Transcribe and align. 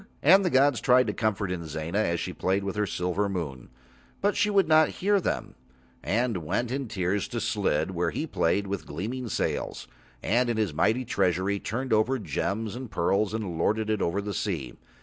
And 0.23 0.43
the 0.43 0.49
gods 0.49 0.81
tried 0.81 1.05
to 1.05 1.13
comfort 1.13 1.51
Inzana 1.51 1.99
as 1.99 2.19
she 2.19 2.33
played 2.33 2.63
with 2.63 2.75
her 2.75 2.87
silver 2.87 3.29
moon, 3.29 3.69
but 4.19 4.35
she 4.35 4.49
would 4.49 4.67
not 4.67 4.89
hear 4.97 5.21
Them, 5.21 5.53
and 6.01 6.37
went 6.37 6.71
in 6.71 6.87
tears 6.87 7.27
to 7.27 7.39
Slid, 7.39 7.91
where 7.91 8.09
he 8.09 8.25
played 8.25 8.65
with 8.65 8.87
gleaming 8.87 9.29
sails, 9.29 9.87
and 10.23 10.49
in 10.49 10.57
his 10.57 10.73
mighty 10.73 11.05
treasury 11.05 11.59
turned 11.59 11.93
over 11.93 12.17
gems 12.17 12.75
and 12.75 12.89
pearls 12.89 13.31
and 13.31 13.59
lorded 13.59 13.91
it 13.91 14.01
over 14.01 14.21
the 14.23 14.33
sea. 14.33 14.73